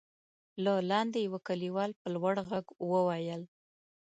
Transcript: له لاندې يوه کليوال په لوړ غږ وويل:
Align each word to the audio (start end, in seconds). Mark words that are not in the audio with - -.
له 0.63 0.73
لاندې 0.91 1.19
يوه 1.27 1.39
کليوال 1.47 1.91
په 1.99 2.07
لوړ 2.15 2.35
غږ 2.49 2.65
وويل: 2.91 3.41